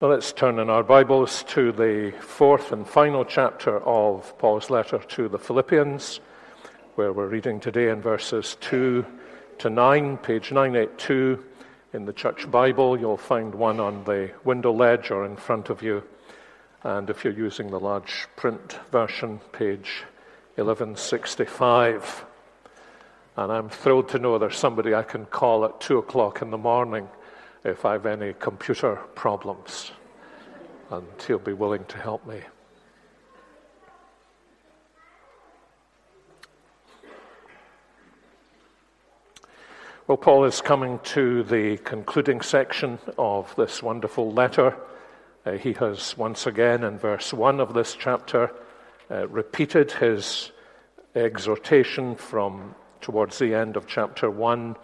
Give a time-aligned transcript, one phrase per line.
[0.00, 4.98] Well, let's turn in our Bibles to the fourth and final chapter of Paul's letter
[4.98, 6.20] to the Philippians,
[6.94, 9.04] where we're reading today in verses 2
[9.58, 11.44] to 9, page 982
[11.94, 12.96] in the church Bible.
[12.96, 16.04] You'll find one on the window ledge or in front of you.
[16.84, 20.04] And if you're using the large print version, page
[20.54, 22.24] 1165.
[23.36, 26.56] And I'm thrilled to know there's somebody I can call at 2 o'clock in the
[26.56, 27.08] morning
[27.64, 29.92] if I have any computer problems,
[30.90, 32.40] and he'll be willing to help me.
[40.06, 44.74] Well, Paul is coming to the concluding section of this wonderful letter.
[45.44, 48.50] Uh, he has once again, in verse 1 of this chapter,
[49.10, 50.50] uh, repeated his
[51.14, 54.76] exhortation from towards the end of chapter 1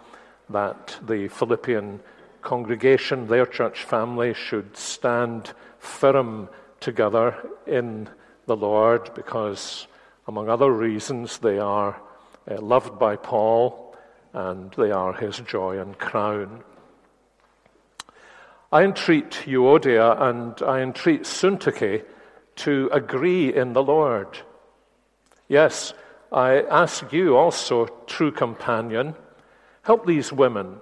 [0.51, 2.01] that the Philippian
[2.45, 6.47] congregation, their church family, should stand firm
[6.79, 7.35] together
[7.67, 8.07] in
[8.45, 9.87] the Lord because,
[10.27, 11.99] among other reasons, they are
[12.49, 13.97] uh, loved by Paul
[14.31, 16.63] and they are his joy and crown.
[18.71, 22.05] I entreat Euodia and I entreat Syntyche
[22.57, 24.37] to agree in the Lord.
[25.47, 25.93] Yes,
[26.31, 29.15] I ask you also, true companion,
[29.83, 30.81] help these women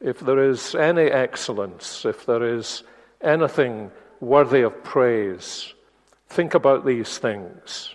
[0.00, 2.82] if there is any excellence, if there is
[3.20, 3.90] anything
[4.20, 5.72] worthy of praise,
[6.28, 7.94] think about these things.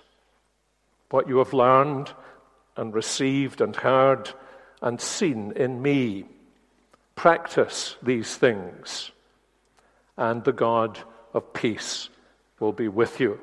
[1.10, 2.12] What you have learned
[2.76, 4.32] and received and heard
[4.82, 6.26] and seen in me.
[7.16, 9.12] Practice these things,
[10.18, 11.00] and the God
[11.34, 12.10] of peace
[12.60, 13.40] will be with you.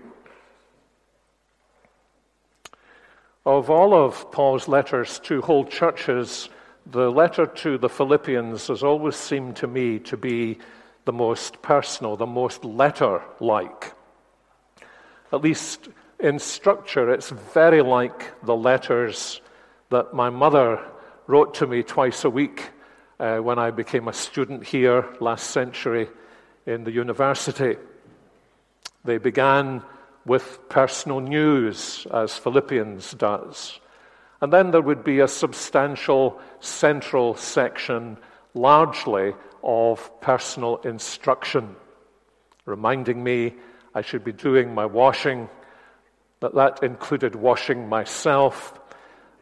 [3.44, 6.48] Of all of Paul's letters to whole churches,
[6.90, 10.58] the letter to the Philippians has always seemed to me to be
[11.04, 13.92] the most personal, the most letter like.
[15.32, 15.88] At least
[16.20, 19.40] in structure, it's very like the letters
[19.90, 20.80] that my mother
[21.26, 22.70] wrote to me twice a week
[23.18, 26.08] uh, when I became a student here last century
[26.66, 27.76] in the university.
[29.04, 29.82] They began
[30.24, 33.78] with personal news, as Philippians does.
[34.40, 38.18] And then there would be a substantial central section,
[38.54, 41.74] largely of personal instruction,
[42.64, 43.54] reminding me
[43.94, 45.48] I should be doing my washing,
[46.40, 48.78] that that included washing myself,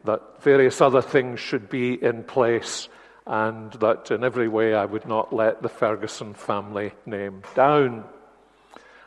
[0.05, 2.89] that various other things should be in place,
[3.27, 8.05] and that in every way I would not let the Ferguson family name down.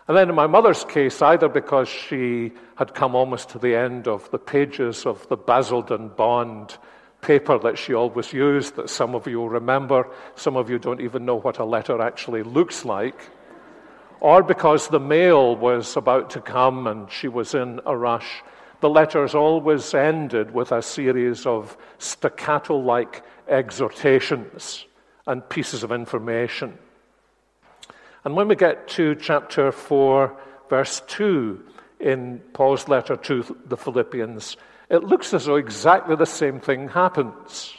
[0.08, 4.08] And then in my mother's case, either because she had come almost to the end
[4.08, 6.78] of the pages of the Basildon Bond
[7.20, 11.26] paper that she always used, that some of you remember, some of you don't even
[11.26, 13.20] know what a letter actually looks like,
[14.22, 18.44] or because the mail was about to come and she was in a rush,
[18.80, 24.86] the letters always ended with a series of staccato like exhortations
[25.26, 26.78] and pieces of information.
[28.28, 30.38] And when we get to chapter 4,
[30.70, 31.64] verse 2
[32.02, 34.58] in Paul's letter to the Philippians,
[34.90, 37.74] it looks as though exactly the same thing happens.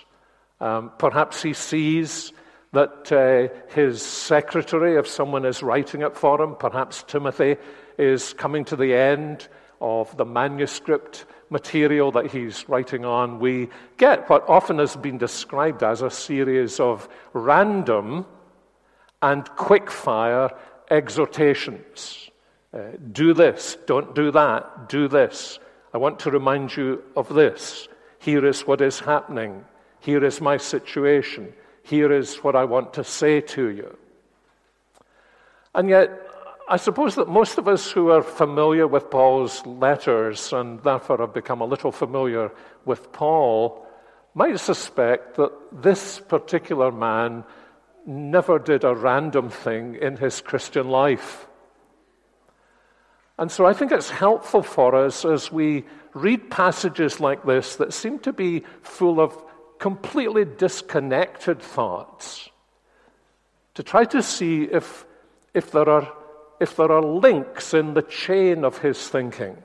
[0.59, 2.33] Um, perhaps he sees
[2.73, 7.57] that uh, his secretary, if someone is writing it for him, perhaps Timothy,
[7.99, 9.49] is coming to the end
[9.83, 13.39] of the manuscript material that he's writing on.
[13.39, 13.69] We
[13.99, 18.25] get what often has been described as a series of random
[19.23, 20.51] and quick-fire
[20.91, 22.31] exhortations.
[22.73, 22.81] Uh,
[23.13, 25.59] do this, don't do that, do this.
[25.93, 27.89] I want to remind you of this.
[28.19, 29.65] Here is what is happening.
[30.01, 31.53] Here is my situation.
[31.83, 33.97] Here is what I want to say to you.
[35.75, 36.11] And yet,
[36.69, 41.33] I suppose that most of us who are familiar with Paul's letters and therefore have
[41.33, 42.51] become a little familiar
[42.85, 43.87] with Paul
[44.35, 47.45] might suspect that this particular man
[48.09, 51.47] never did a random thing in his Christian life.
[53.39, 55.85] And so I think it's helpful for us as we
[56.15, 59.37] read passages like this that seem to be full of
[59.79, 62.49] completely disconnected thoughts
[63.75, 65.05] to try to see if,
[65.55, 66.13] if, there are,
[66.61, 69.57] if there are links in the chain of his thinking.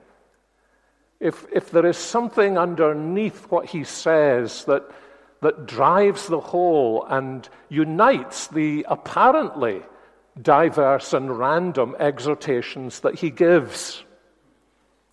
[1.19, 4.83] If, if there is something underneath what he says that,
[5.43, 9.81] that drives the whole and unites the apparently
[10.41, 14.03] diverse and random exhortations that he gives.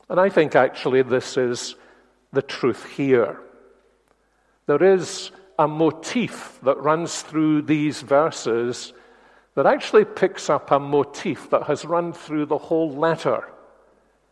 [0.09, 1.77] And I think actually this is
[2.33, 3.41] the truth here.
[4.67, 8.93] There is a motif that runs through these verses
[9.57, 13.45] that actually picks up a motif that has run through the whole letter.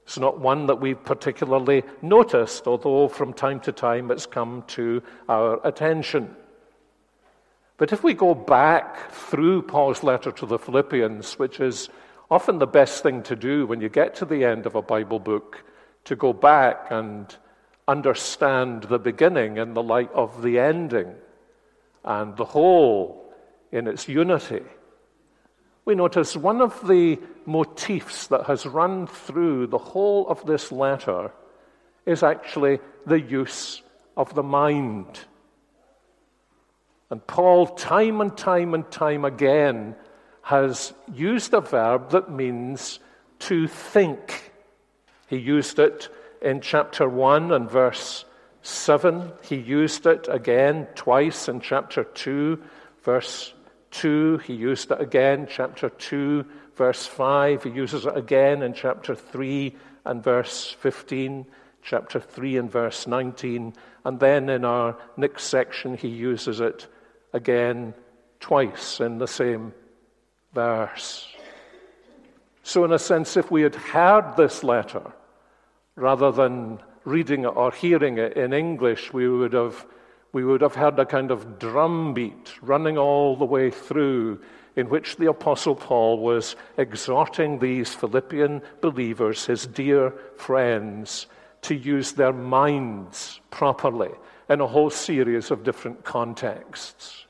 [0.09, 5.03] It's not one that we've particularly noticed, although from time to time it's come to
[5.29, 6.35] our attention.
[7.77, 11.91] But if we go back through Paul's letter to the Philippians, which is
[12.31, 15.19] often the best thing to do when you get to the end of a Bible
[15.19, 15.63] book,
[16.05, 17.37] to go back and
[17.87, 21.13] understand the beginning in the light of the ending
[22.03, 23.31] and the whole
[23.73, 24.63] in its unity.
[25.88, 31.32] We notice one of the motifs that has run through the whole of this letter
[32.05, 33.81] is actually the use
[34.14, 35.20] of the mind.
[37.08, 39.96] And Paul, time and time and time again,
[40.43, 42.99] has used a verb that means
[43.38, 44.52] to think.
[45.26, 46.11] He used it
[46.43, 48.26] in chapter 1 and verse
[48.61, 49.32] 7.
[49.43, 52.62] He used it again twice in chapter 2,
[53.05, 53.55] verse
[53.90, 54.38] 2.
[54.38, 56.44] He used it again, chapter 2,
[56.76, 57.64] verse 5.
[57.64, 59.75] He uses it again in chapter 3
[60.05, 61.46] and verse 15,
[61.82, 63.75] chapter 3 and verse 19.
[64.05, 66.87] And then in our next section, he uses it
[67.32, 67.94] again
[68.40, 69.73] twice in the same
[70.52, 71.29] verse.
[72.62, 75.12] So, in a sense, if we had heard this letter
[75.96, 79.87] rather than reading it or hearing it in English, we would have,
[80.33, 84.41] we would have heard a kind of drumbeat running all the way through
[84.77, 91.27] in which the Apostle Paul was exhorting these Philippian believers, his dear friends,
[91.63, 94.11] to use their minds properly
[94.49, 97.27] in a whole series of different contexts.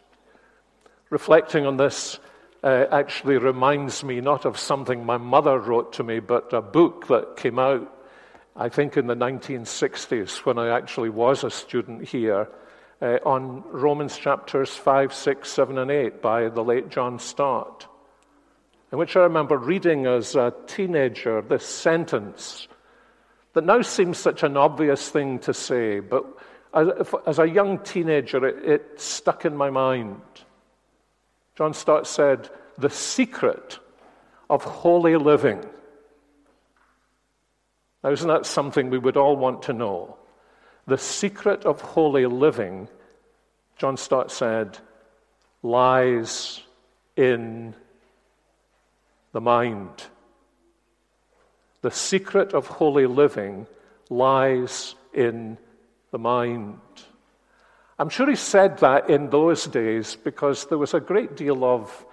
[1.10, 2.18] Reflecting on this
[2.62, 7.06] uh, actually reminds me not of something my mother wrote to me, but a book
[7.06, 7.90] that came out,
[8.56, 12.48] I think, in the 1960s when I actually was a student here.
[13.00, 17.86] Uh, on Romans chapters 5, 6, 7, and 8 by the late John Stott,
[18.90, 22.66] in which I remember reading as a teenager this sentence
[23.52, 26.24] that now seems such an obvious thing to say, but
[27.26, 30.20] as, a young teenager, it, it stuck in my mind.
[31.56, 33.78] John Stott said, The secret
[34.50, 35.64] of holy living.
[38.04, 40.18] Now, isn't that something we would all want to know?
[40.86, 42.88] The secret of holy living,
[43.78, 44.76] John Stott said,
[45.62, 46.60] lies
[47.16, 47.74] in
[49.32, 50.04] the mind.
[51.82, 53.68] The secret of holy living
[54.10, 55.58] lies in
[56.10, 56.80] the mind.
[58.00, 62.04] I'm sure he said that in those days because there was a great deal of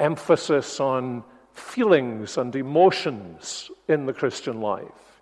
[0.00, 5.20] emphasis on feelings and emotions in the Christian life.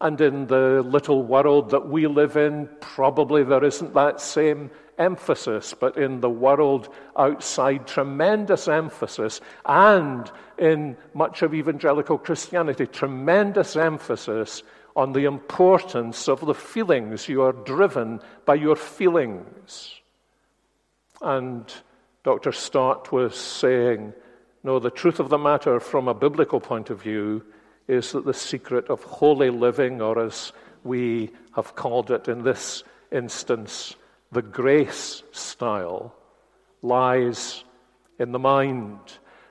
[0.00, 5.74] And in the little world that we live in, probably there isn't that same emphasis,
[5.78, 14.62] but in the world outside, tremendous emphasis, and in much of evangelical Christianity, tremendous emphasis
[14.94, 17.28] on the importance of the feelings.
[17.28, 20.00] You are driven by your feelings.
[21.20, 21.72] And
[22.24, 22.52] Dr.
[22.52, 24.12] Stott was saying,
[24.62, 27.44] no, the truth of the matter from a biblical point of view
[27.88, 30.52] is that the secret of holy living, or as
[30.84, 33.96] we have called it in this instance,
[34.32, 36.14] the grace style,
[36.80, 37.64] lies
[38.18, 38.98] in the mind.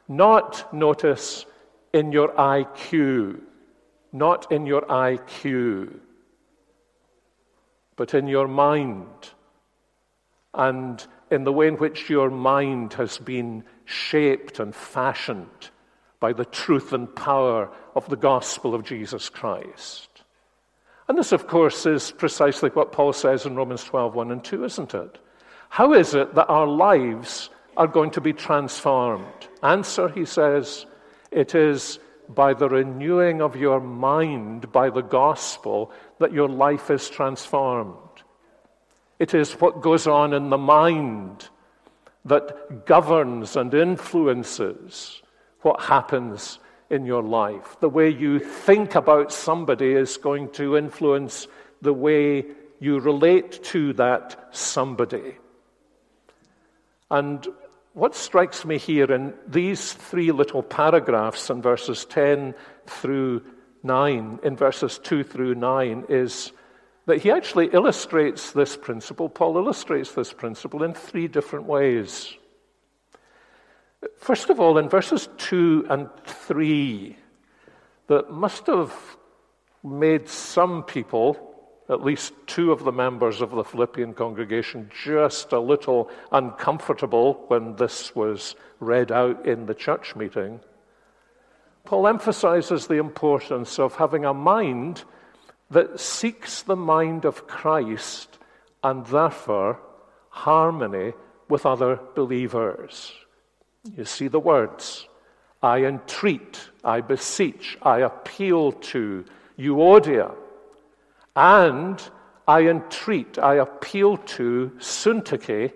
[0.08, 1.46] Not, notice,
[1.94, 3.40] in your IQ,
[4.12, 6.00] not in your IQ,
[7.96, 9.08] but in your mind
[10.54, 15.70] and in the way in which your mind has been shaped and fashioned
[16.20, 20.11] by the truth and power of the gospel of Jesus Christ.
[21.12, 24.64] And this, of course, is precisely what Paul says in Romans 12 1 and 2,
[24.64, 25.20] isn't it?
[25.68, 29.50] How is it that our lives are going to be transformed?
[29.62, 30.86] Answer, he says,
[31.30, 32.00] it is
[32.30, 38.24] by the renewing of your mind by the gospel that your life is transformed.
[39.20, 41.50] It is what goes on in the mind
[42.24, 45.22] that governs and influences
[45.60, 46.60] what happens
[46.92, 47.78] in your life.
[47.80, 51.48] The way you think about somebody is going to influence
[51.82, 52.46] the way
[52.80, 55.38] you relate to that somebody.
[57.10, 57.48] And
[57.94, 62.54] what strikes me here in these three little paragraphs in verses 10
[62.86, 63.44] through
[63.84, 66.52] 9, in verses 2 through 9, is
[67.06, 69.28] that he actually illustrates this principle.
[69.28, 72.34] Paul illustrates this principle in three different ways.
[74.18, 77.16] First of all, in verses 2 and 3,
[78.08, 78.94] that must have
[79.84, 81.56] made some people,
[81.90, 87.76] at least two of the members of the Philippian congregation, just a little uncomfortable when
[87.76, 90.60] this was read out in the church meeting.
[91.84, 95.04] Paul emphasizes the importance of having a mind
[95.70, 98.38] that seeks the mind of Christ
[98.84, 99.80] and therefore
[100.30, 101.14] harmony
[101.50, 103.14] with other believers.
[103.84, 105.08] You see the words
[105.62, 109.26] I entreat, I beseech, I appeal to
[109.58, 110.34] Euodia,
[111.36, 112.02] and
[112.48, 115.74] I entreat, I appeal to Syntyche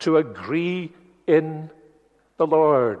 [0.00, 0.92] to agree
[1.26, 1.70] in
[2.36, 3.00] the Lord.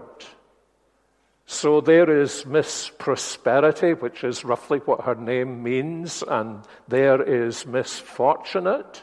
[1.46, 7.66] So there is Miss Prosperity, which is roughly what her name means, and there is
[7.66, 9.02] Miss Fortunate.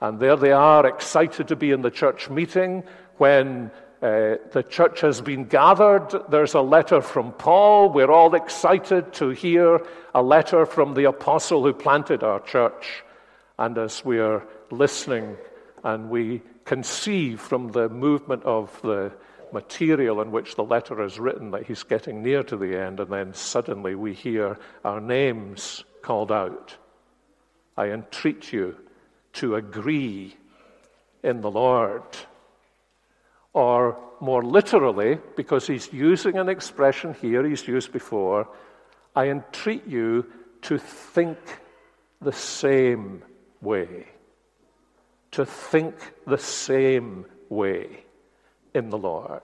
[0.00, 2.84] And there they are, excited to be in the church meeting
[3.18, 3.70] when
[4.02, 6.08] uh, the church has been gathered.
[6.30, 7.90] There's a letter from Paul.
[7.90, 13.04] We're all excited to hear a letter from the apostle who planted our church.
[13.58, 15.36] And as we are listening
[15.84, 19.12] and we can see from the movement of the
[19.52, 23.10] material in which the letter is written that he's getting near to the end, and
[23.10, 26.76] then suddenly we hear our names called out.
[27.76, 28.76] I entreat you
[29.34, 30.36] to agree
[31.22, 32.02] in the Lord.
[33.52, 38.48] Or more literally, because he's using an expression here he's used before,
[39.16, 40.26] I entreat you
[40.62, 41.38] to think
[42.20, 43.22] the same
[43.60, 44.06] way.
[45.32, 45.94] To think
[46.26, 48.04] the same way
[48.74, 49.42] in the Lord.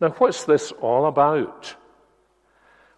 [0.00, 1.74] Now, what's this all about?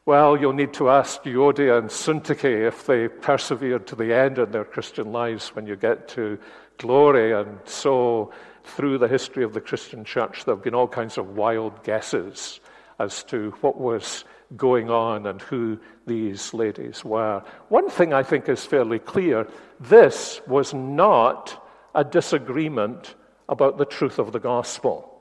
[0.06, 4.52] Well, you'll need to ask Euodia and Syntyche if they persevered to the end in
[4.52, 6.38] their Christian lives when you get to
[6.78, 7.33] glory.
[7.33, 8.33] And so,
[8.66, 12.61] through the history of the Christian church, there have been all kinds of wild guesses
[12.99, 14.25] as to what was
[14.56, 17.42] going on and who these ladies were.
[17.68, 19.49] One thing I think is fairly clear
[19.80, 21.62] this was not
[21.94, 23.14] a disagreement
[23.49, 25.12] about the truth of the gospel.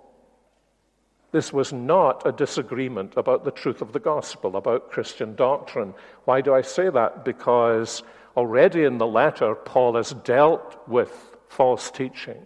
[1.32, 5.94] This was not a disagreement about the truth of the gospel, about Christian doctrine.
[6.24, 7.26] Why do I say that?
[7.26, 8.04] Because
[8.38, 11.12] already in the letter, Paul has dealt with
[11.50, 12.46] false teaching.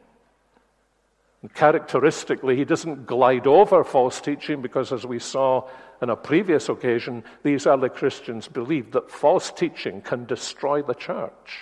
[1.42, 5.68] And characteristically, he doesn't glide over false teaching because, as we saw
[6.02, 11.60] on a previous occasion, these early Christians believed that false teaching can destroy the church.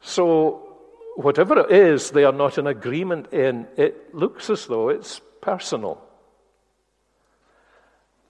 [0.00, 0.78] So,
[1.16, 6.02] whatever it is they are not in agreement in, it looks as though it's personal.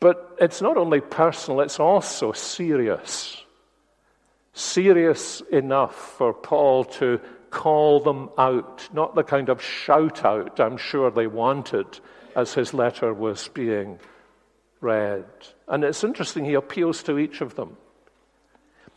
[0.00, 3.42] But it's not only personal, it's also serious.
[4.52, 7.20] Serious enough for Paul to
[7.50, 12.00] call them out, not the kind of shout out I'm sure they wanted
[12.36, 13.98] as his letter was being
[14.80, 15.26] read.
[15.68, 17.76] And it's interesting, he appeals to each of them.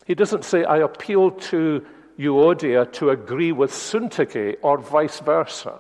[0.06, 1.86] He doesn't say, I appeal to
[2.18, 5.80] Euodia to agree with Syntyche or vice versa.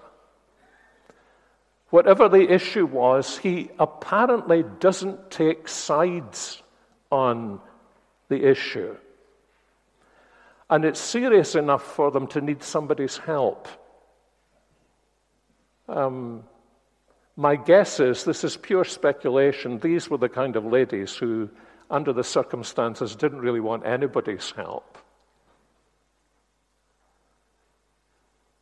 [1.89, 6.62] Whatever the issue was, he apparently doesn't take sides
[7.12, 7.60] on
[8.30, 8.96] the issue.
[10.74, 13.68] And it's serious enough for them to need somebody's help.
[15.88, 16.46] Um,
[17.36, 19.77] my guess is this is pure speculation.
[19.77, 21.51] These were the kind of ladies who,
[21.92, 24.98] under the circumstances, didn't really want anybody's help.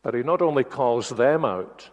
[0.04, 1.90] But he not only calls them out,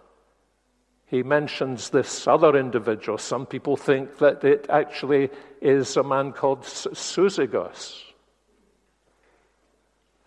[1.07, 3.19] he mentions this other individual.
[3.19, 5.31] Some people think that it actually
[5.63, 8.08] is a man called Syzygus.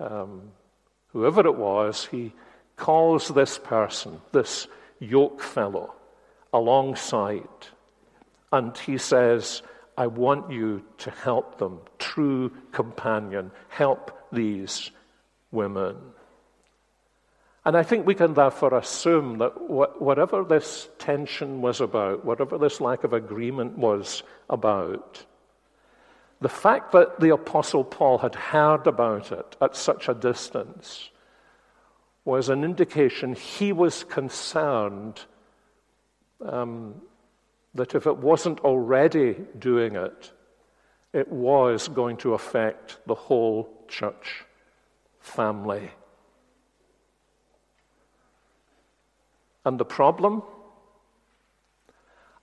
[0.02, 0.52] Um,
[1.10, 2.34] whoever it was, he
[2.76, 4.68] calls this person, this
[5.00, 5.94] yoke fellow,
[6.52, 7.48] alongside.
[8.52, 9.62] And he says,
[9.98, 14.90] I want you to help them, true companion, help these
[15.52, 15.98] women.
[17.64, 22.82] And I think we can therefore assume that whatever this tension was about, whatever this
[22.82, 25.24] lack of agreement was about,
[26.42, 31.12] the fact that the Apostle Paul had heard about it at such a distance
[32.26, 35.22] was an indication he was concerned
[36.44, 36.96] um,
[37.76, 40.32] that if it wasn't already doing it,
[41.14, 44.44] it was going to affect the whole church
[45.20, 45.92] family.
[49.64, 50.42] And the problem?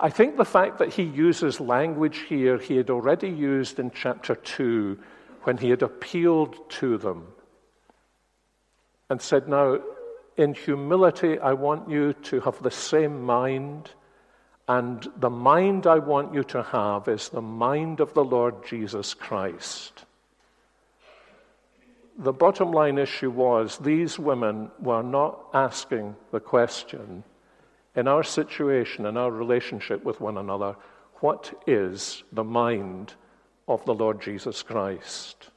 [0.00, 4.36] I think the fact that he uses language here he had already used in chapter
[4.36, 4.96] 2
[5.42, 7.26] when he had appealed to them
[9.10, 9.80] and said, Now,
[10.36, 13.90] in humility, I want you to have the same mind,
[14.68, 19.14] and the mind I want you to have is the mind of the Lord Jesus
[19.14, 20.04] Christ.
[22.18, 27.24] The bottom line issue was these women were not asking the question
[27.98, 30.76] in our situation, in our relationship with one another,
[31.14, 33.12] what is the mind
[33.66, 35.50] of the Lord Jesus Christ?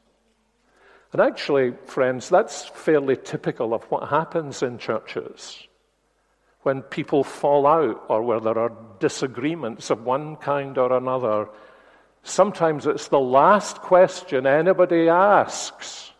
[1.11, 5.67] And actually, friends, that's fairly typical of what happens in churches
[6.63, 11.47] when people fall out or where there are disagreements of one kind or another.
[12.23, 16.11] Sometimes it's the last question anybody asks.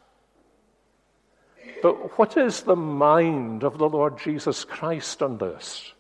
[1.82, 5.94] But what is the mind of the Lord Jesus Christ on this?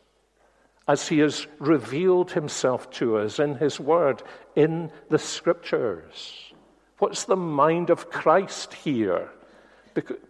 [0.88, 4.24] As he has revealed himself to us in his word,
[4.56, 6.54] in the scriptures.
[6.98, 9.30] What's the mind of Christ here?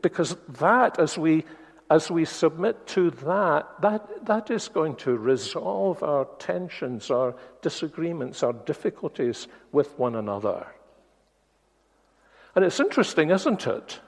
[0.01, 1.45] Because that, as we,
[1.89, 8.43] as we submit to that, that, that is going to resolve our tensions, our disagreements,
[8.43, 10.65] our difficulties with one another.
[12.55, 13.99] And it's interesting, isn't it?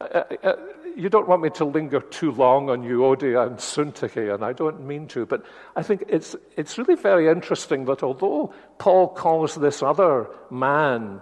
[0.00, 0.56] Uh, uh, uh,
[0.96, 4.86] You don't want me to linger too long on Euodia and Syntyche, and I don't
[4.86, 5.44] mean to, but
[5.76, 11.20] I think it's, it's really very interesting that although Paul calls this other man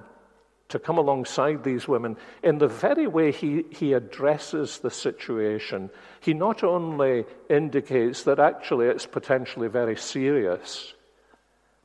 [0.68, 5.90] to come alongside these women in the very way he, he addresses the situation.
[6.20, 10.92] He not only indicates that actually it's potentially very serious,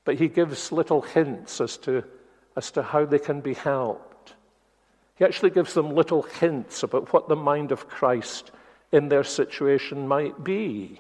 [0.04, 2.04] but he gives little hints as to,
[2.58, 4.13] as to how they can be helped.
[5.24, 8.52] He actually gives them little hints about what the mind of Christ
[8.92, 11.00] in their situation might be.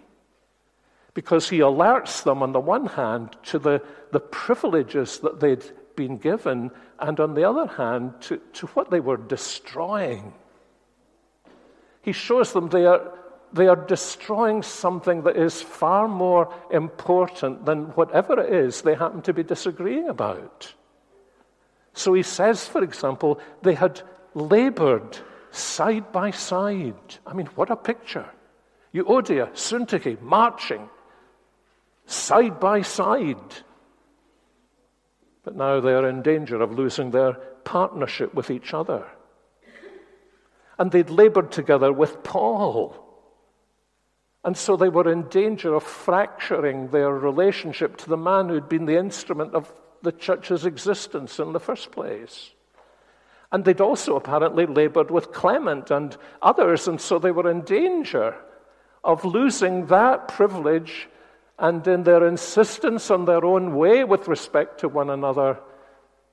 [1.14, 3.84] Because he alerts them, on the one hand, to the,
[4.14, 9.02] the privileges that they'd been given, and on the other hand, to, to what they
[9.02, 10.32] were destroying.
[12.02, 13.12] He shows them they are,
[13.52, 19.22] they are destroying something that is far more important than whatever it is they happen
[19.24, 20.74] to be disagreeing about.
[21.94, 24.02] So he says, for example, they had
[24.34, 25.18] labored
[25.52, 26.96] side by side.
[27.26, 28.30] I mean, what a picture.
[28.94, 30.90] Euodia, Syntyche, marching
[32.06, 33.64] side by side
[35.44, 37.34] but now they are in danger of losing their
[37.66, 39.06] partnership with each other.
[40.80, 42.98] And they'd labored together with Paul.
[44.44, 48.86] And so they were in danger of fracturing their relationship to the man who'd been
[48.86, 52.52] the instrument of the church's existence in the first place.
[53.54, 58.36] And they'd also apparently labored with Clement and others, and so they were in danger
[59.04, 61.08] of losing that privilege
[61.60, 65.60] and in their insistence on their own way with respect to one another,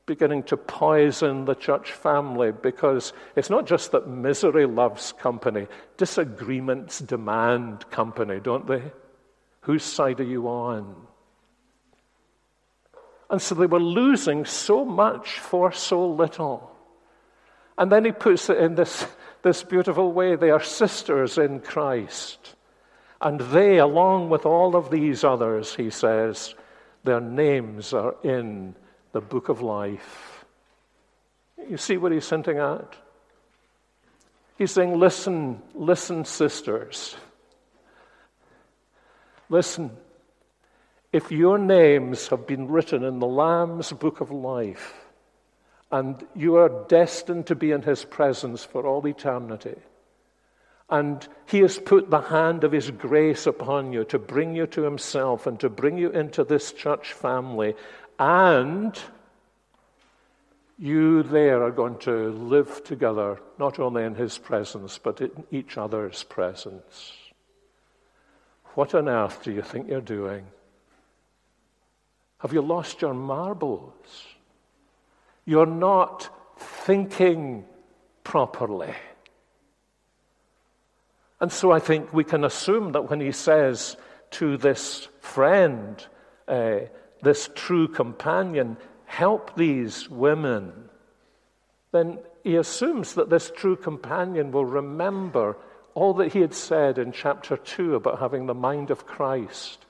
[0.06, 5.66] beginning to poison the church family because it's not just that misery loves company,
[5.98, 8.82] disagreements demand company, don't they?
[9.60, 10.96] Whose side are you on?
[13.28, 16.69] And so they were losing so much for so little.
[17.78, 19.06] And then he puts it in this,
[19.42, 22.54] this beautiful way they are sisters in Christ.
[23.20, 26.54] And they, along with all of these others, he says,
[27.04, 28.74] their names are in
[29.12, 30.44] the book of life.
[31.68, 32.96] You see what he's hinting at?
[34.58, 37.16] He's saying, Listen, listen, sisters.
[39.48, 39.90] Listen,
[41.12, 44.94] if your names have been written in the Lamb's book of life,
[45.90, 49.76] and you are destined to be in his presence for all eternity,
[50.90, 54.82] And He has put the hand of His grace upon you to bring you to
[54.82, 57.76] Himself and to bring you into this church family.
[58.18, 58.98] And
[60.78, 65.78] you there are going to live together, not only in His presence, but in each
[65.78, 67.12] other's presence.
[68.74, 70.44] What on earth do you think you're doing?
[72.38, 74.26] Have you lost your marbles?
[75.44, 77.64] You're not thinking
[78.24, 78.94] properly.
[81.40, 83.96] And so I think we can assume that when he says
[84.32, 86.04] to this friend,
[86.46, 86.80] uh,
[87.22, 88.76] this true companion,
[89.06, 90.72] help these women,
[91.92, 95.56] then he assumes that this true companion will remember
[95.94, 99.84] all that he had said in chapter 2 about having the mind of Christ.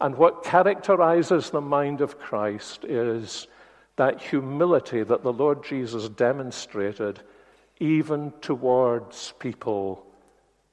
[0.00, 3.46] And what characterizes the mind of Christ is
[4.00, 7.20] that humility that the Lord Jesus demonstrated
[7.78, 10.06] even towards people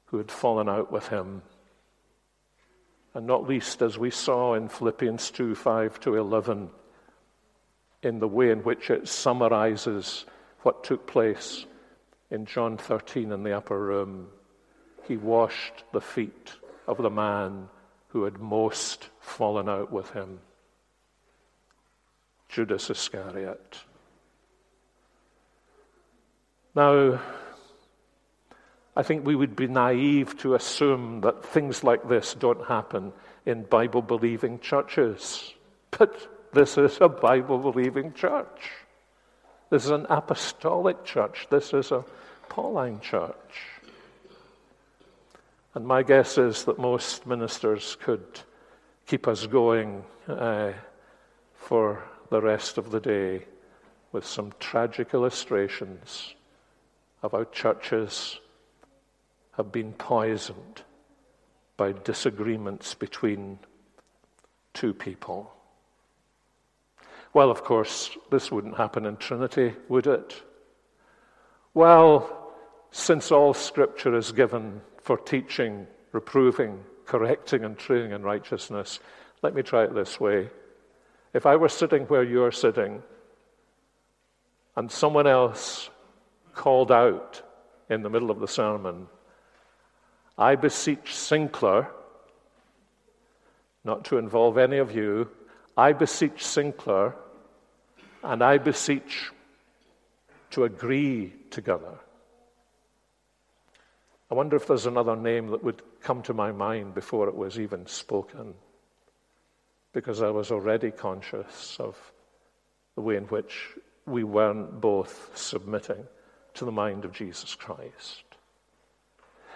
[0.06, 1.42] who had fallen out with him.
[3.14, 6.70] And not least, as we saw in Philippians 2 5 to 11,
[8.02, 10.24] in the way in which it summarizes
[10.62, 11.66] what took place
[12.32, 14.28] in John 13 in the upper room.
[15.06, 16.54] He washed the feet
[16.88, 17.68] of the man
[18.08, 20.40] who had most fallen out with him
[22.50, 23.78] Judas Iscariot.
[26.76, 27.20] Now,
[28.96, 33.14] I think we would be naive to assume that things like this don't happen
[33.46, 35.54] in Bible believing churches.
[35.92, 36.16] But
[36.54, 38.72] this is a Bible believing church.
[39.70, 41.48] This is an apostolic church.
[41.50, 42.06] This is a
[42.50, 43.36] Pauline church.
[45.76, 48.40] And my guess is that most ministers could
[49.06, 50.74] keep us going uh,
[51.54, 53.46] for the rest of the day
[54.12, 56.34] with some tragic illustrations
[57.24, 58.40] of how churches
[59.56, 60.82] have been poisoned
[61.78, 63.60] by disagreements between
[64.74, 65.52] two people.
[67.34, 70.42] Well, of course, this wouldn't happen in Trinity, would it?
[71.74, 72.54] Well,
[72.92, 79.00] since all scripture is given for teaching, reproving, correcting, and training in righteousness,
[79.44, 80.50] let me try it this way.
[81.38, 83.04] If I were sitting where you're sitting,
[84.76, 85.92] and someone else
[86.56, 87.44] called out
[87.92, 89.06] in the middle of the sermon,
[90.36, 91.92] I beseech Sinclair,
[93.84, 95.30] not to involve any of you,
[95.78, 97.14] I beseech Sinclair,
[98.24, 99.30] and I beseech
[100.50, 102.00] to agree together.
[104.32, 107.60] I wonder if there's another name that would come to my mind before it was
[107.60, 108.56] even spoken,
[109.98, 111.98] because I was already conscious of
[112.94, 113.70] the way in which
[114.06, 116.06] we weren't both submitting
[116.54, 118.24] to the mind of Jesus Christ.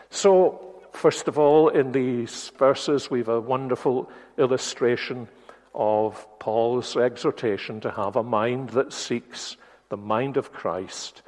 [0.10, 5.28] So, first of all, in these verses, we have a wonderful illustration
[5.76, 9.58] of Paul's exhortation to have a mind that seeks
[9.90, 11.22] the mind of Christ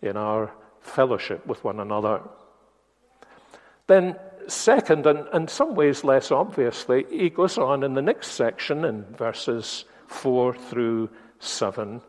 [0.00, 0.50] in our
[0.80, 2.22] fellowship with one another.
[3.88, 4.16] Then,
[4.48, 9.04] second, and in some ways less obviously, he goes on in the next section in
[9.16, 12.00] verses 4 through 7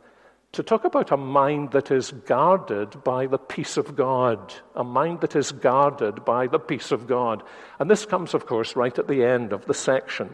[0.56, 4.54] to talk about a mind that is guarded by the peace of God.
[4.74, 7.44] A mind that is guarded by the peace of God.
[7.78, 10.34] And this comes, of course, right at the end of the section.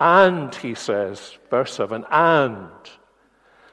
[0.00, 2.70] And, he says, verse 7, and.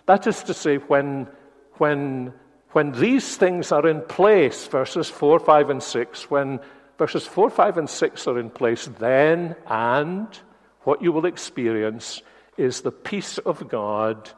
[0.05, 1.27] That is to say, when,
[1.75, 2.33] when,
[2.71, 6.59] when these things are in place, verses 4, 5, and 6, when
[6.97, 10.27] verses 4, 5, and 6 are in place, then and
[10.81, 12.21] what you will experience
[12.57, 14.29] is the peace of God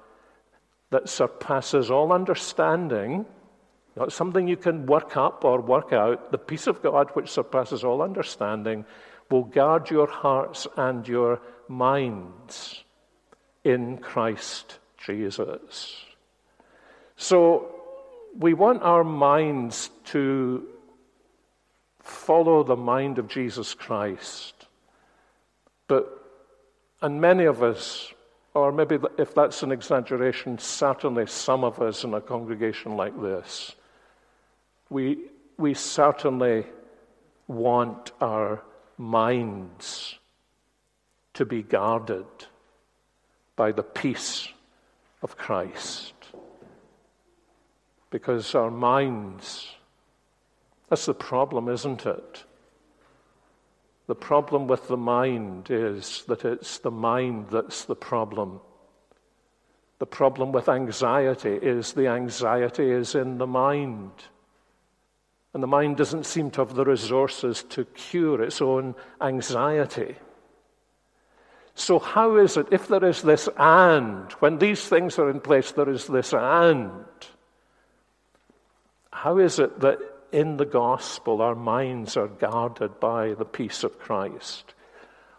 [0.92, 3.26] that surpasses all understanding,
[3.96, 7.84] not something you can work up or work out, the peace of God which surpasses
[7.84, 8.86] all understanding
[9.30, 12.84] will guard your hearts and your minds
[13.64, 16.06] in Christ Jesus.
[17.18, 17.76] So
[18.38, 20.68] we want our minds to
[22.06, 24.54] follow the mind of Jesus Christ.
[25.88, 26.08] But,
[27.02, 28.14] and many of us
[28.56, 33.76] or maybe if that's an exaggeration, certainly some of us in a congregation like this,
[34.90, 35.18] we,
[35.58, 36.66] we certainly
[37.48, 38.64] want our
[38.98, 40.18] minds
[41.34, 42.26] to be guarded
[43.58, 44.48] by the peace
[45.22, 46.14] of Christ.
[48.10, 49.75] Because our minds,
[50.90, 52.44] that's the problem, isn't it?
[54.08, 58.60] The problem with the mind is that it's the mind that's the problem.
[59.98, 64.12] The problem with anxiety is the anxiety is in the mind.
[65.54, 70.16] And the mind doesn't seem to have the resources to cure its own anxiety.
[71.74, 75.72] So, how is it, if there is this and, when these things are in place,
[75.72, 77.06] there is this and,
[79.12, 80.00] how is it that
[80.32, 84.74] in the gospel our minds are guarded by the peace of Christ?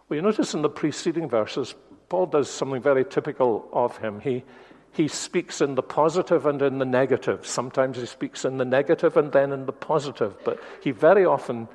[0.09, 1.75] Well, you notice in the preceding verses,
[2.09, 4.21] Paul does something very typical of him.
[4.21, 4.45] He,
[4.93, 7.47] he speaks in the positive and in the negative.
[7.47, 11.69] Sometimes he speaks in the negative and then in the positive, but he very often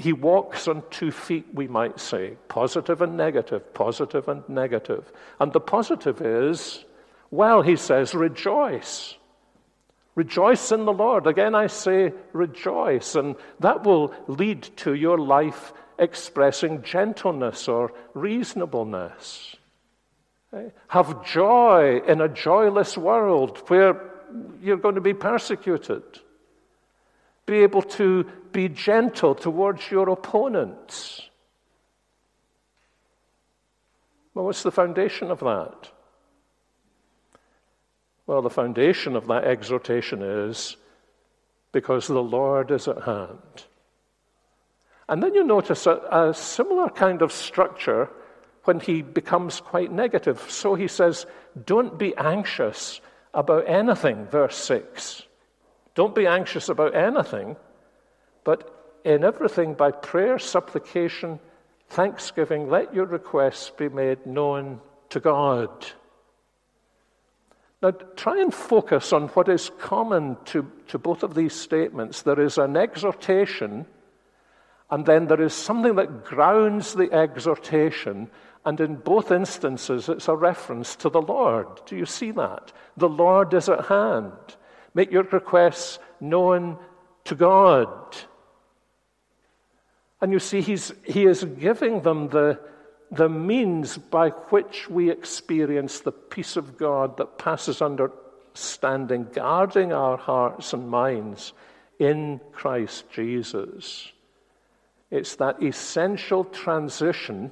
[0.00, 5.12] he walks on two feet, we might say, positive and negative, positive and negative.
[5.38, 6.84] And the positive is,
[7.30, 9.16] well, he says, rejoice.
[10.14, 11.26] Rejoice in the Lord.
[11.26, 13.14] Again, I say rejoice.
[13.14, 19.56] And that will lead to your life expressing gentleness or reasonableness.
[20.52, 20.70] Eh?
[20.88, 24.10] Have joy in a joyless world where
[24.60, 26.02] you're going to be persecuted.
[27.46, 31.22] Be able to be gentle towards your opponents.
[34.34, 35.90] Well, what's the foundation of that?
[38.30, 40.76] Well, the foundation of that exhortation is
[41.72, 43.64] because the Lord is at hand.
[45.08, 48.08] And then you notice a, a, similar kind of structure
[48.62, 50.46] when he becomes quite negative.
[50.48, 51.26] So he says,
[51.66, 53.00] Don't be anxious
[53.34, 55.22] about anything, verse 6.
[55.96, 57.56] Don't be anxious about anything,
[58.44, 61.40] but in everything by prayer, supplication,
[61.88, 65.90] thanksgiving, let your requests be made known to God.
[67.82, 72.22] Now, try and focus on what is common to, to both of these statements.
[72.22, 73.86] There is an exhortation,
[74.90, 78.30] and then there is something that grounds the exhortation,
[78.66, 81.66] and in both instances, it's a reference to the Lord.
[81.86, 82.70] Do you see that?
[82.98, 84.32] The Lord is at hand.
[84.92, 86.76] Make your requests known
[87.24, 88.16] to God.
[90.20, 92.60] And you see, he's, he is giving them the,
[93.10, 100.16] the means by which we experience the peace of God that passes understanding, guarding our
[100.16, 101.52] hearts and minds
[101.98, 104.12] in Christ Jesus.
[105.10, 107.50] It's that essential transition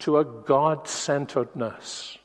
[0.00, 2.16] to a God centeredness.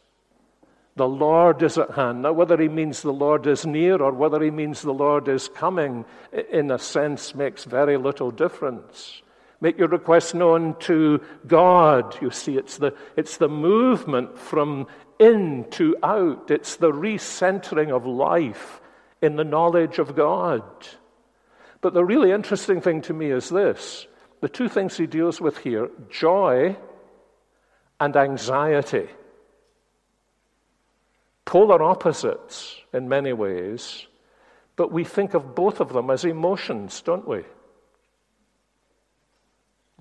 [0.95, 2.21] The Lord is at hand.
[2.21, 5.47] Now, whether he means the Lord is near or whether he means the Lord is
[5.47, 6.05] coming,
[6.51, 9.23] in a sense, makes very little difference.
[9.63, 12.21] Make your request known to God.
[12.21, 14.87] You see, it's the, it's the movement from
[15.19, 18.81] in to out, it's the recentering of life
[19.21, 20.63] in the knowledge of God.
[21.79, 24.05] But the really interesting thing to me is this
[24.41, 26.75] the two things he deals with here joy
[28.01, 29.07] and anxiety
[31.45, 34.07] polar opposites in many ways,
[34.75, 37.43] but we think of both of them as emotions, don't we?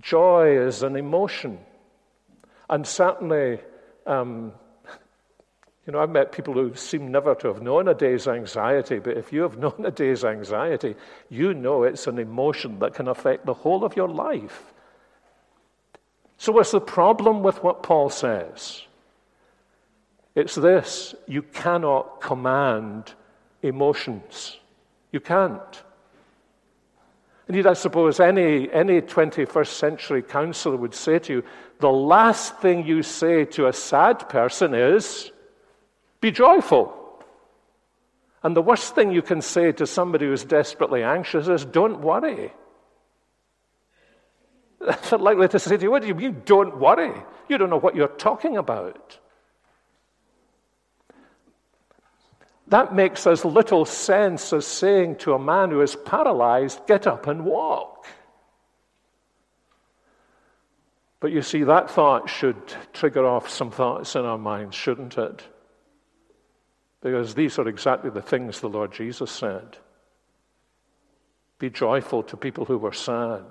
[0.03, 1.59] Joy is an emotion.
[2.69, 3.61] And certainly,
[4.07, 4.53] um,
[5.87, 9.17] you know, I've met people who seem never to have known a day's anxiety, but
[9.17, 10.97] if you have known a day's anxiety,
[11.31, 14.73] you know it's an emotion that can affect the whole of your life.
[16.37, 18.83] So, what's the problem with what Paul says?
[20.35, 23.15] It's this you cannot command
[23.63, 24.59] emotions.
[25.13, 25.83] You can't.
[27.49, 31.45] Indeed, I suppose any, any 21st century counselor would say to you
[31.81, 35.33] the last thing you say to a sad person is,
[36.21, 36.97] be joyful.
[38.45, 42.53] And the worst thing you can say to somebody who's desperately anxious is, don't worry.
[44.81, 47.13] They're likely to say to you, What do you mean, don't worry?
[47.49, 49.19] You don't know what you're talking about.
[52.69, 57.27] That makes as little sense as saying to a man who is paralyzed, Get up
[57.27, 58.07] and walk.
[61.21, 62.57] But you see, that thought should
[62.93, 65.43] trigger off some thoughts in our minds, shouldn't it?
[67.01, 69.77] Because these are exactly the things the Lord Jesus said.
[71.59, 73.45] Be joyful to people who were sad.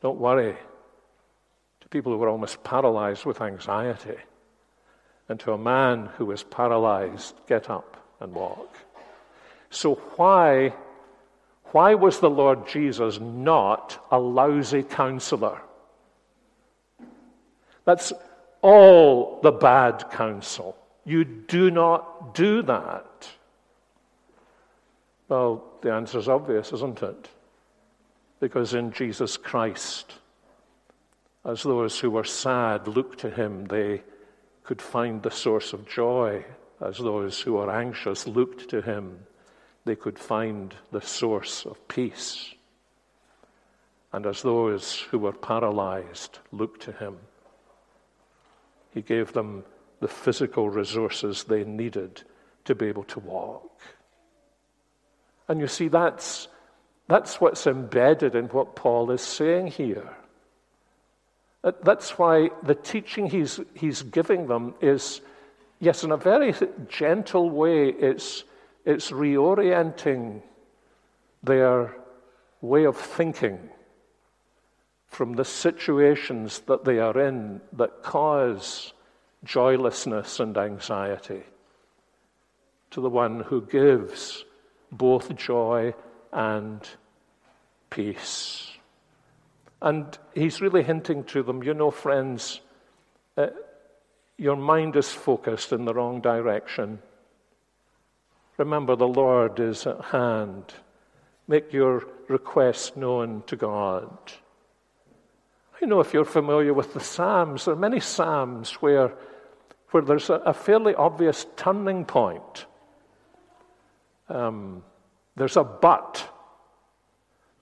[0.00, 0.56] Don't worry
[1.80, 4.16] to people who were almost paralyzed with anxiety
[5.32, 8.76] and to a man who was paralyzed, get up and walk.
[9.70, 10.74] So, why,
[11.70, 15.58] why was the Lord Jesus not a lousy counselor?
[17.86, 18.12] That's
[18.60, 20.76] all the bad counsel.
[21.06, 23.26] You do not do that.
[25.30, 27.30] Well, the answer is obvious, isn't it?
[28.38, 30.12] Because in Jesus Christ,
[31.42, 34.02] as those who were sad looked to him, they
[34.64, 36.44] could find the source of joy
[36.80, 39.26] as those who are anxious looked to him
[39.84, 42.54] they could find the source of peace.
[44.12, 47.16] And as those who were paralyzed looked to him,
[48.92, 49.64] he gave them
[50.00, 52.22] the physical resources they needed
[52.64, 53.80] to be able to walk.
[55.48, 56.48] And you see, that's,
[57.08, 60.16] that's what's embedded in what Paul is saying here.
[61.64, 65.20] Uh, that's why the teaching he's, he's giving them is,
[65.78, 66.54] yes, in a very
[66.88, 68.44] gentle way, it's,
[68.84, 70.42] it's reorienting
[71.42, 71.96] their
[72.60, 73.70] way of thinking
[75.06, 78.92] from the situations that they are in that cause
[79.44, 81.42] joylessness and anxiety
[82.90, 84.44] to the one who gives
[84.90, 85.94] both joy
[86.32, 86.88] and
[87.90, 88.71] peace.
[89.82, 92.60] And he's really hinting to them, you know, friends,
[93.36, 93.48] uh,
[94.38, 97.00] your mind is focused in the wrong direction.
[98.58, 100.72] Remember, the Lord is at hand.
[101.48, 104.16] Make your request known to God.
[105.80, 109.12] You know, if you're familiar with the Psalms, there are many Psalms where,
[109.90, 112.66] where there's a, a fairly obvious turning point.
[114.28, 114.84] Um,
[115.34, 116.31] there's a but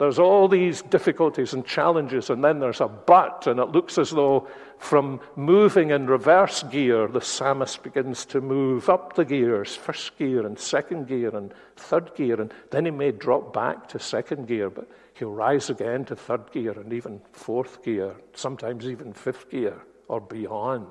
[0.01, 4.11] there's all these difficulties and challenges, and then there's a but, and it looks as
[4.11, 10.17] though from moving in reverse gear, the psalmist begins to move up the gears first
[10.17, 14.49] gear, and second gear, and third gear, and then he may drop back to second
[14.49, 19.51] gear, but he'll rise again to third gear, and even fourth gear, sometimes even fifth
[19.51, 20.87] gear or beyond.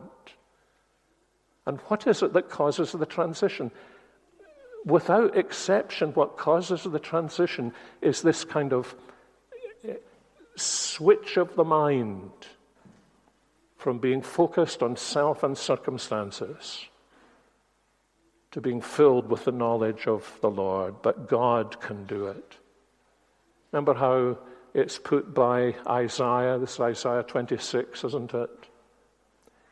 [1.65, 3.71] And what is it that causes the transition?
[4.85, 8.95] Without exception, what causes the transition is this kind of
[9.87, 9.95] eh,
[10.55, 12.31] switch of the mind
[13.77, 16.85] from being focused on self and circumstances
[18.51, 21.01] to being filled with the knowledge of the Lord.
[21.01, 22.57] But God can do it.
[23.71, 24.37] Remember how
[24.73, 28.49] it's put by Isaiah, this is Isaiah 26, isn't it?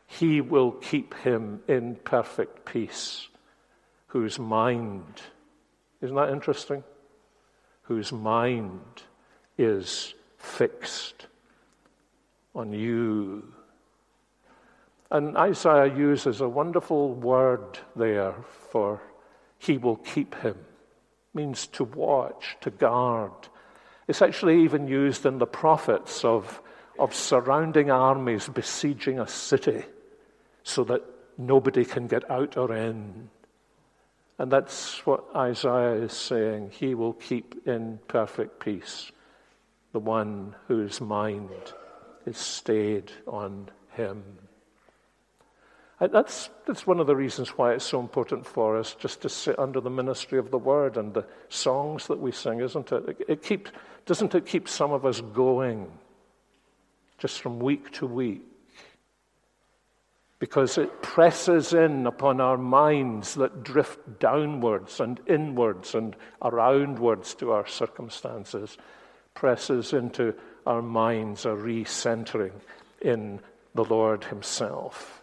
[0.06, 3.28] He will keep him in perfect peace
[4.08, 5.22] whose mind,
[6.00, 6.82] isn't that interesting?
[7.82, 8.80] Whose mind
[9.56, 11.26] is fixed
[12.54, 13.44] on you.
[15.10, 18.34] And Isaiah uses a wonderful word there
[18.70, 19.00] for
[19.58, 20.56] he will keep him.
[21.34, 23.32] means to watch, to guard.
[24.08, 26.60] It's actually even used in the prophets of,
[26.98, 29.84] of surrounding armies besieging a city
[30.62, 31.02] so that
[31.36, 33.28] nobody can get out or in.
[34.38, 36.70] And that's what Isaiah is saying.
[36.70, 39.10] He will keep in perfect peace
[39.92, 41.50] the one whose mind
[42.26, 44.22] is stayed on him.
[46.00, 49.28] And that's, that's one of the reasons why it's so important for us just to
[49.28, 53.08] sit under the ministry of the word and the songs that we sing, isn't it?
[53.08, 53.68] It, it keep,
[54.06, 55.90] doesn't it keep some of us going
[57.18, 58.42] just from week to week?
[60.38, 67.50] Because it presses in upon our minds that drift downwards and inwards and aroundwards to
[67.50, 68.78] our circumstances,
[69.34, 70.34] presses into
[70.66, 72.52] our minds a recentering
[73.00, 73.40] in
[73.74, 75.22] the Lord Himself.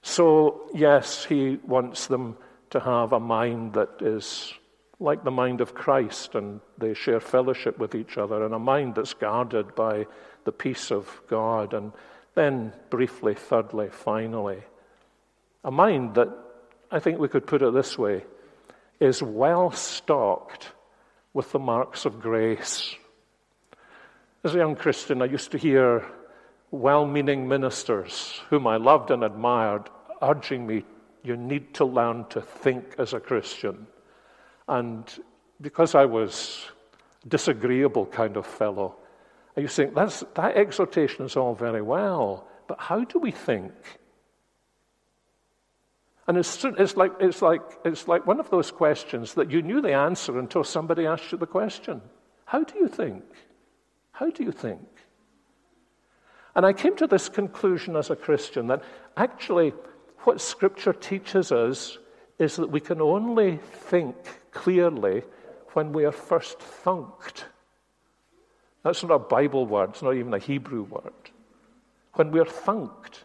[0.00, 2.36] So, yes, He wants them
[2.70, 4.54] to have a mind that is
[5.00, 8.94] like the mind of Christ and they share fellowship with each other, and a mind
[8.94, 10.06] that's guarded by
[10.44, 11.92] the peace of God and
[12.38, 14.62] then, briefly, thirdly, finally,
[15.64, 16.28] a mind that
[16.90, 18.24] I think we could put it this way
[19.00, 20.72] is well stocked
[21.34, 22.94] with the marks of grace.
[24.44, 26.06] As a young Christian, I used to hear
[26.70, 29.90] well meaning ministers whom I loved and admired
[30.22, 30.84] urging me,
[31.22, 33.86] you need to learn to think as a Christian.
[34.68, 35.04] And
[35.60, 36.66] because I was
[37.24, 38.96] a disagreeable kind of fellow,
[39.58, 43.72] and you think, that's, that exhortation is all very well, but how do we think?
[46.28, 49.82] And it's, it's, like, it's, like, it's like one of those questions that you knew
[49.82, 52.00] the answer until somebody asked you the question.
[52.44, 53.24] How do you think?
[54.12, 54.86] How do you think?
[56.54, 58.84] And I came to this conclusion as a Christian that
[59.16, 59.70] actually
[60.18, 61.98] what Scripture teaches us
[62.38, 64.14] is that we can only think
[64.52, 65.24] clearly
[65.72, 67.42] when we are first thunked.
[68.82, 71.12] That's not a Bible word, it's not even a Hebrew word.
[72.14, 73.24] When we're thunked.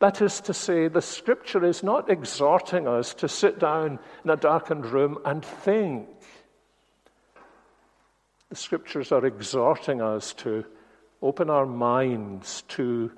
[0.00, 4.36] That is to say, the scripture is not exhorting us to sit down in a
[4.36, 6.08] darkened room and think.
[8.50, 10.64] The scriptures are exhorting us to
[11.20, 13.10] open our minds to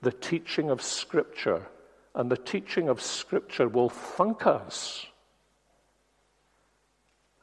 [0.00, 1.66] the teaching of scripture,
[2.14, 5.08] and the teaching of scripture will thunk us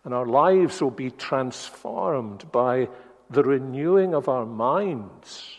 [0.06, 2.88] And our lives will be transformed by
[3.30, 5.58] the renewing of our minds.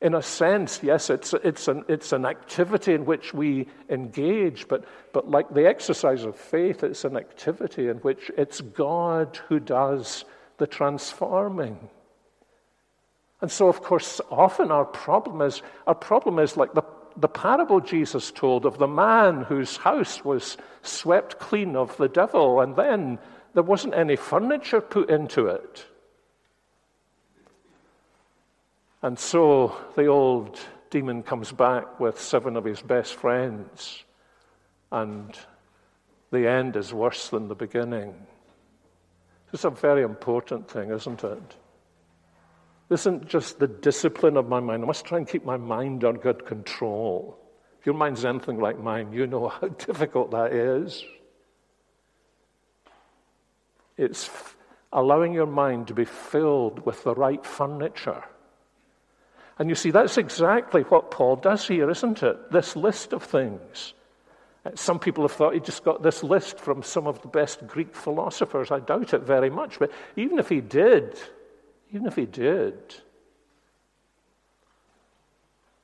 [0.00, 4.84] In a sense, yes, it's, it's, an, it's an activity in which we engage, but,
[5.12, 10.24] but like the exercise of faith, it's an activity in which it's God who does
[10.56, 11.90] the transforming.
[13.42, 16.82] And so, of course, often our problem is our problem is like the,
[17.16, 22.60] the parable Jesus told of the man whose house was swept clean of the devil,
[22.60, 23.18] and then
[23.52, 25.86] there wasn't any furniture put into it.
[29.02, 30.58] And so the old
[30.90, 34.04] demon comes back with seven of his best friends,
[34.92, 35.38] and
[36.30, 38.14] the end is worse than the beginning.
[39.52, 41.56] It's a very important thing, isn't it?
[42.88, 44.82] This isn't just the discipline of my mind.
[44.82, 47.38] I must try and keep my mind under good control.
[47.78, 51.04] If your mind's anything like mine, you know how difficult that is.
[53.96, 54.28] It's
[54.92, 58.24] allowing your mind to be filled with the right furniture
[59.60, 62.50] and you see, that's exactly what Paul does here, isn't it?
[62.50, 63.92] This list of things.
[64.64, 67.66] Uh, some people have thought he just got this list from some of the best
[67.66, 68.70] Greek philosophers.
[68.70, 69.78] I doubt it very much.
[69.78, 71.20] But even if he did,
[71.92, 72.74] even if he did,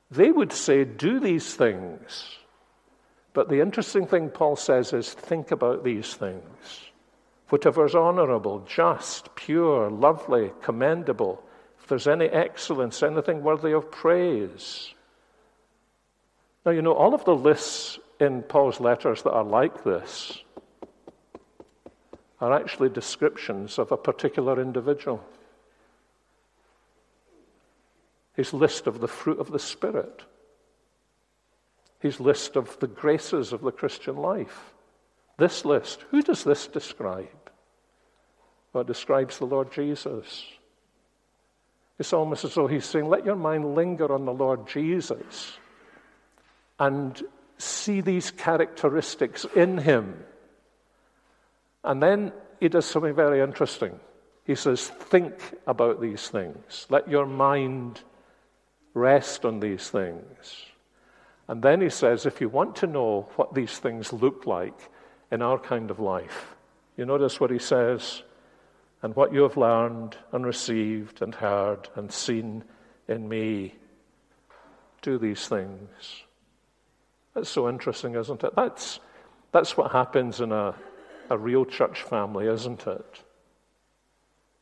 [0.09, 2.35] they would say, do these things.
[3.33, 6.41] But the interesting thing Paul says is, think about these things.
[7.49, 11.43] Whatever is honorable, just, pure, lovely, commendable
[11.87, 14.93] there's any excellence, anything worthy of praise.
[16.65, 20.41] Now, you know, all of the lists in Paul's letters that are like this
[22.39, 25.23] are actually descriptions of a particular individual.
[28.33, 30.23] His list of the fruit of the Spirit,
[31.99, 34.73] his list of the graces of the Christian life.
[35.37, 37.27] This list, who does this describe?
[38.73, 40.43] Well, it describes the Lord Jesus.
[41.99, 45.57] It's almost as though he's saying, let your mind linger on the Lord Jesus
[46.79, 47.21] and
[47.57, 50.23] see these characteristics in him.
[51.83, 53.99] And then he does something very interesting.
[54.45, 55.33] He says, think
[55.65, 56.85] about these things.
[56.89, 58.01] Let your mind
[58.93, 60.65] rest on these things.
[61.47, 64.77] And then he says, if you want to know what these things look like
[65.31, 66.55] in our kind of life,
[66.95, 68.21] you notice what he says
[69.01, 72.63] and what you have learned and received and heard and seen
[73.07, 73.75] in me.
[75.01, 76.23] Do these things.
[77.33, 78.55] That's so interesting, isn't it?
[78.55, 78.99] That's,
[79.51, 80.73] that's what happens in a,
[81.29, 83.23] a real church family, isn't it?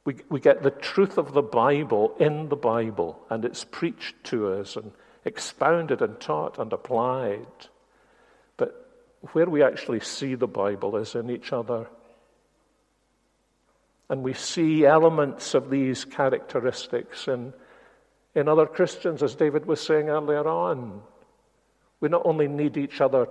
[0.03, 4.53] We, we get the truth of the Bible in the Bible, and it's preached to
[4.53, 4.91] us and
[5.23, 7.47] expounded and taught and applied.
[8.57, 8.91] But
[9.31, 11.87] where we actually see the Bible is in each other.
[14.09, 17.53] And we see elements of these characteristics in,
[18.35, 21.01] in other Christians, as David was saying earlier on.
[21.99, 23.27] We not only need each other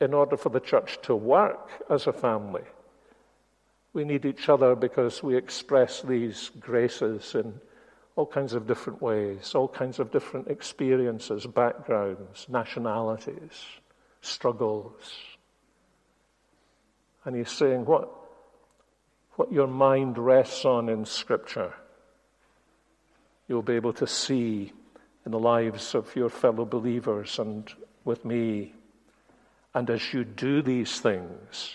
[0.00, 2.64] in order for the church to work as a family,
[3.92, 7.60] we need each other because we express these graces in
[8.16, 13.64] all kinds of different ways, all kinds of different experiences, backgrounds, nationalities,
[14.20, 15.14] struggles.
[17.24, 18.10] And he's saying, What
[19.38, 21.72] what your mind rests on in Scripture,
[23.46, 24.72] you'll be able to see
[25.24, 27.72] in the lives of your fellow believers and
[28.04, 28.74] with me.
[29.74, 31.72] And as you do these things,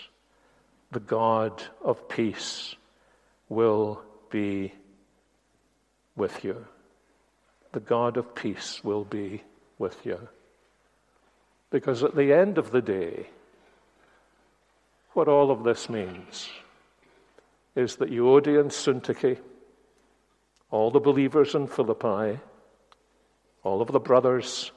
[0.92, 2.76] the God of peace
[3.48, 4.74] will be
[6.16, 6.66] with you.
[7.72, 9.42] The God of peace will be
[9.78, 10.28] with you.
[11.70, 13.30] Because at the end of the day,
[15.14, 16.50] what all of this means
[17.74, 19.38] is that Euodia and Syntyche,
[20.70, 22.40] all the believers in Philippi,
[23.62, 24.72] all of the brothers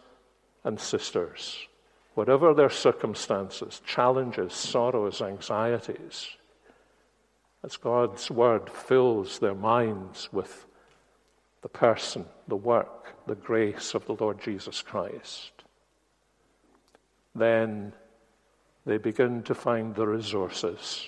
[0.63, 1.67] and sisters,
[2.15, 6.29] whatever their circumstances, challenges, sorrows, anxieties,
[7.63, 10.65] as God's word fills their minds with
[11.61, 15.51] the person, the work, the grace of the Lord Jesus Christ,
[17.35, 17.93] then
[18.85, 21.07] they begin to find the resources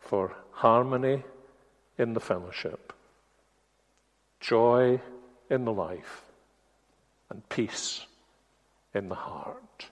[0.00, 1.22] for harmony
[1.98, 2.92] in the fellowship,
[4.40, 5.00] joy
[5.48, 6.24] in the life,
[7.30, 8.06] and peace
[8.92, 9.86] in the heart.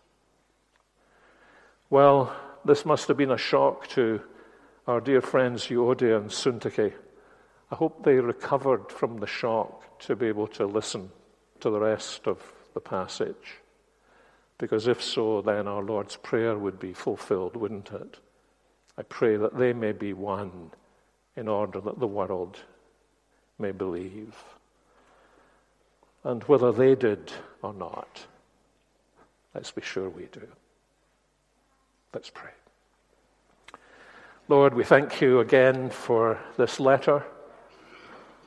[1.89, 4.21] Well, this must have been a shock to
[4.89, 6.93] our dear friends Euodia and Syntyche.
[7.71, 11.11] I hope they recovered from the shock to be able to listen
[11.61, 12.43] to the rest of
[12.75, 13.61] the passage.
[14.59, 18.19] Because if so, then our Lord's Prayer would be fulfilled, wouldn't it?
[18.99, 20.71] I pray that they may be one
[21.37, 22.59] in order that the world
[23.59, 24.35] may believe.
[26.25, 27.33] And whether they did
[27.63, 28.27] or not,
[29.55, 30.47] let's be sure we do.
[32.13, 32.51] Let's pray.
[34.49, 37.25] Lord, we thank you again for this letter.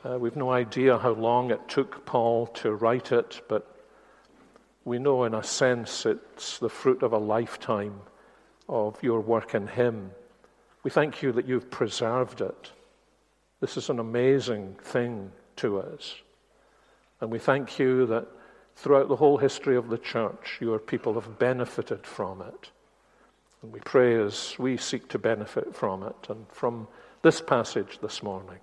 [0.03, 3.75] Uh, we've no idea how long it took Paul to write it, but
[4.85, 7.99] we know in a sense it's the fruit of a lifetime
[8.67, 10.11] of your work in him.
[10.83, 12.71] We thank you that you've preserved it.
[13.59, 16.15] This is an amazing thing to us.
[17.19, 18.27] And we thank you that
[18.75, 22.71] throughout the whole history of the church, your people have benefited from it.
[23.61, 26.87] And we pray as we seek to benefit from it and from
[27.21, 28.59] this passage this morning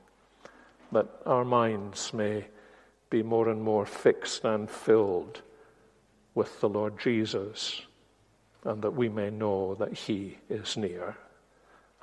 [0.93, 2.47] that our minds may
[3.11, 5.43] be more and more fixed and filled
[6.35, 7.83] with the Lord Jesus
[8.65, 11.17] and that we may know that he is near.